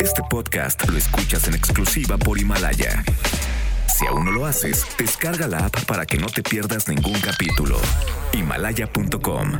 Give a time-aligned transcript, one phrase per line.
[0.00, 3.04] Este podcast lo escuchas en exclusiva por Himalaya.
[3.86, 7.76] Si aún no lo haces, descarga la app para que no te pierdas ningún capítulo.
[8.32, 9.52] Himalaya.com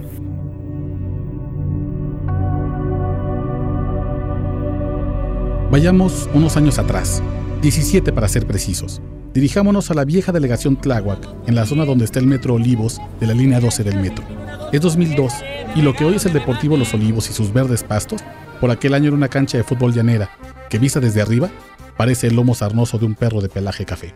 [5.71, 7.23] Vayamos unos años atrás,
[7.62, 9.03] 17 para ser precisos.
[9.35, 13.27] Dirijámonos a la vieja delegación Tláhuac, en la zona donde está el metro Olivos de
[13.27, 14.25] la línea 12 del metro.
[14.71, 15.32] Es 2002
[15.77, 18.21] y lo que hoy es el Deportivo Los Olivos y sus verdes pastos,
[18.61, 20.30] por aquel año era una cancha de fútbol llanera,
[20.69, 21.51] que vista desde arriba
[21.97, 24.15] parece el lomo sarnoso de un perro de pelaje café.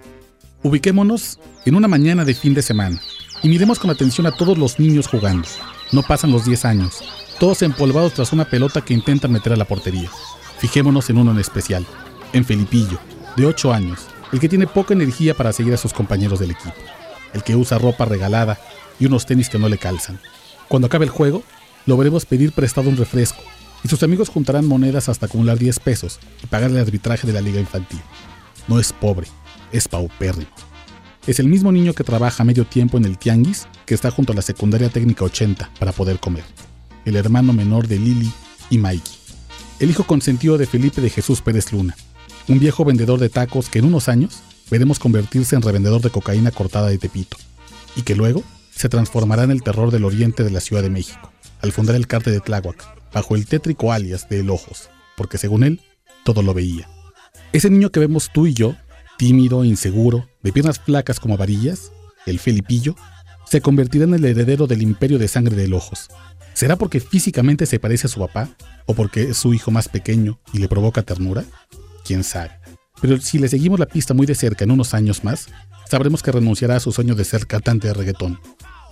[0.63, 3.01] Ubiquémonos en una mañana de fin de semana
[3.43, 5.49] y miremos con atención a todos los niños jugando.
[5.91, 7.03] No pasan los 10 años,
[7.41, 10.11] todos empolvados tras una pelota que intentan meter a la portería.
[10.59, 11.87] Fijémonos en uno en especial,
[12.35, 12.99] en Felipillo,
[13.37, 14.01] de 8 años,
[14.33, 16.75] el que tiene poca energía para seguir a sus compañeros del equipo,
[17.33, 18.59] el que usa ropa regalada
[19.01, 20.21] y unos tenis que no le calzan.
[20.69, 21.43] Cuando acabe el juego,
[21.87, 23.43] lo veremos pedir prestado un refresco
[23.85, 27.41] y sus amigos juntarán monedas hasta acumular 10 pesos y pagar el arbitraje de la
[27.41, 28.01] liga infantil.
[28.69, 29.27] No es pobre,
[29.73, 30.51] es paupérrimo.
[31.27, 34.37] Es el mismo niño que trabaja medio tiempo en el Tianguis que está junto a
[34.37, 36.45] la secundaria técnica 80 para poder comer.
[37.05, 38.31] El hermano menor de Lili
[38.71, 39.15] y Mikey.
[39.81, 41.97] El hijo consentido de Felipe de Jesús Pérez Luna,
[42.49, 46.51] un viejo vendedor de tacos que en unos años veremos convertirse en revendedor de cocaína
[46.51, 47.37] cortada de Tepito,
[47.97, 48.43] y que luego
[48.75, 52.07] se transformará en el terror del oriente de la Ciudad de México, al fundar el
[52.07, 55.81] cártel de Tláhuac, bajo el tétrico alias de El Ojos, porque según él,
[56.25, 56.89] todo lo veía.
[57.53, 58.75] Ese niño que vemos tú y yo,
[59.19, 61.93] tímido, inseguro, de piernas flacas como varillas,
[62.27, 62.97] el Felipillo,
[63.47, 66.09] se convertirá en el heredero del imperio de sangre de Ojos.
[66.55, 68.49] ¿Será porque físicamente se parece a su papá
[68.87, 71.45] o porque es su hijo más pequeño y le provoca ternura?
[72.05, 72.51] quién sabe.
[73.01, 75.49] Pero si le seguimos la pista muy de cerca en unos años más,
[75.89, 78.39] sabremos que renunciará a su sueño de ser cantante de reggaetón.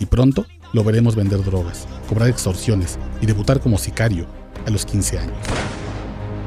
[0.01, 4.25] Y pronto lo veremos vender drogas, cobrar extorsiones y debutar como sicario
[4.65, 5.37] a los 15 años.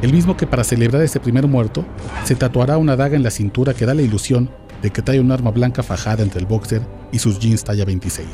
[0.03, 1.87] El mismo que para celebrar ese primer muerto,
[2.25, 4.51] se tatuará una daga en la cintura que da la ilusión
[4.83, 8.27] de que trae un arma blanca fajada entre el boxer y sus jeans talla 26.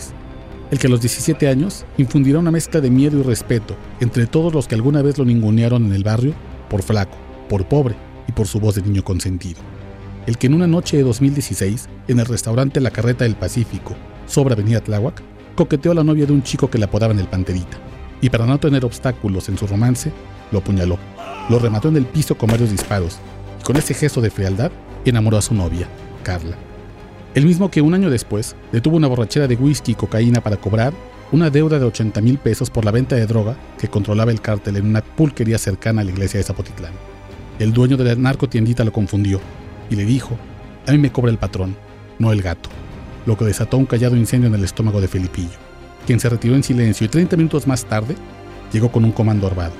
[0.71, 4.55] El que a los 17 años infundirá una mezcla de miedo y respeto entre todos
[4.55, 6.33] los que alguna vez lo ningunearon en el barrio
[6.71, 7.17] por flaco,
[7.49, 7.95] por pobre
[8.27, 9.61] y por su voz de niño consentido.
[10.27, 13.95] El que en una noche de 2016, en el restaurante La Carreta del Pacífico,
[14.31, 15.23] sobre Avenida Tláhuac,
[15.57, 17.77] coqueteó a la novia de un chico que le apodaban el Panterita,
[18.21, 20.13] y para no tener obstáculos en su romance,
[20.53, 20.99] lo apuñaló,
[21.49, 23.19] lo remató en el piso con varios disparos,
[23.61, 24.71] y con ese gesto de frialdad
[25.05, 25.89] enamoró a su novia,
[26.23, 26.57] Carla.
[27.35, 30.93] El mismo que un año después detuvo una borrachera de whisky y cocaína para cobrar
[31.33, 34.77] una deuda de 80 mil pesos por la venta de droga que controlaba el cártel
[34.77, 36.93] en una pulquería cercana a la iglesia de Zapotitlán.
[37.61, 39.41] El dueño de la narcotiendita lo confundió
[39.91, 40.37] y le dijo,
[40.87, 41.77] a mí me cobra el patrón,
[42.19, 42.69] no el gato,
[43.27, 45.59] lo que desató un callado incendio en el estómago de Felipillo,
[46.07, 48.17] quien se retiró en silencio y 30 minutos más tarde
[48.73, 49.73] llegó con un comando armado.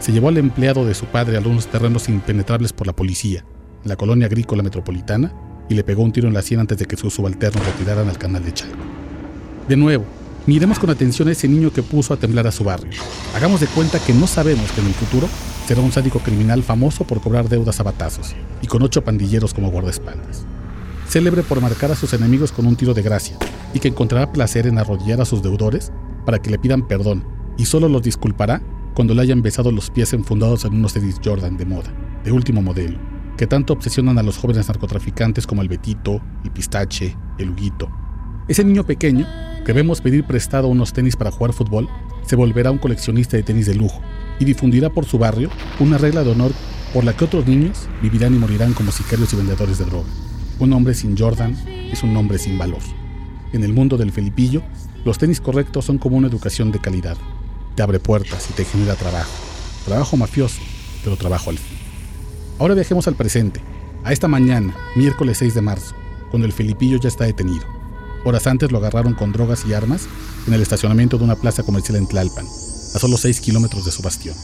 [0.00, 3.44] Se llevó al empleado de su padre a unos terrenos impenetrables por la policía,
[3.84, 5.32] la colonia agrícola metropolitana,
[5.68, 8.08] y le pegó un tiro en la sien antes de que sus subalternos lo tiraran
[8.08, 8.78] al canal de Chalco.
[9.68, 10.04] De nuevo,
[10.46, 12.92] miremos con atención a ese niño que puso a temblar a su barrio.
[13.34, 15.28] Hagamos de cuenta que no sabemos que en el futuro
[15.66, 19.70] será un sádico criminal famoso por cobrar deudas a batazos y con ocho pandilleros como
[19.70, 20.46] guardaespaldas.
[21.08, 23.38] Célebre por marcar a sus enemigos con un tiro de gracia
[23.72, 25.90] y que encontrará placer en arrodillar a sus deudores
[26.26, 27.24] para que le pidan perdón
[27.56, 28.60] y solo los disculpará
[28.94, 32.60] cuando le hayan besado los pies enfundados en unos Edith Jordan de moda, de último
[32.60, 32.98] modelo,
[33.38, 37.88] que tanto obsesionan a los jóvenes narcotraficantes como el Betito, el Pistache, el Huguito.
[38.46, 39.26] Ese niño pequeño,
[39.64, 41.88] que vemos pedir prestado unos tenis para jugar fútbol,
[42.26, 44.02] se volverá un coleccionista de tenis de lujo
[44.38, 45.48] y difundirá por su barrio
[45.80, 46.52] una regla de honor
[46.92, 50.08] por la que otros niños vivirán y morirán como sicarios y vendedores de droga.
[50.60, 51.56] Un hombre sin Jordan
[51.92, 52.80] es un hombre sin valor.
[53.52, 54.60] En el mundo del Felipillo,
[55.04, 57.16] los tenis correctos son como una educación de calidad.
[57.76, 59.30] Te abre puertas y te genera trabajo.
[59.84, 60.60] Trabajo mafioso,
[61.04, 61.78] pero trabajo al fin.
[62.58, 63.60] Ahora viajemos al presente,
[64.02, 65.94] a esta mañana, miércoles 6 de marzo,
[66.30, 67.64] cuando el Felipillo ya está detenido.
[68.24, 70.08] Horas antes lo agarraron con drogas y armas
[70.48, 74.02] en el estacionamiento de una plaza comercial en Tlalpan, a solo 6 kilómetros de su
[74.02, 74.34] bastión.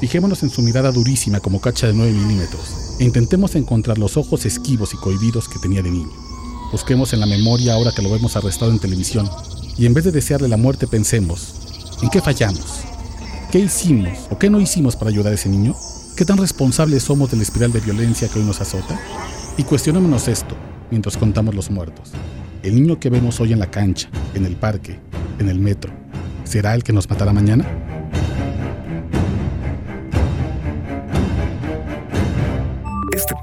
[0.00, 4.46] Fijémonos en su mirada durísima como cacha de 9 milímetros e intentemos encontrar los ojos
[4.46, 6.12] esquivos y cohibidos que tenía de niño.
[6.72, 9.28] Busquemos en la memoria ahora que lo vemos arrestado en televisión
[9.78, 11.54] y en vez de desearle la muerte pensemos,
[12.02, 12.80] ¿en qué fallamos?
[13.50, 15.74] ¿Qué hicimos o qué no hicimos para ayudar a ese niño?
[16.16, 18.98] ¿Qué tan responsables somos de la espiral de violencia que hoy nos azota?
[19.56, 20.56] Y cuestionémonos esto
[20.90, 22.12] mientras contamos los muertos.
[22.62, 24.98] El niño que vemos hoy en la cancha, en el parque,
[25.38, 25.92] en el metro,
[26.44, 27.85] ¿será el que nos matará mañana?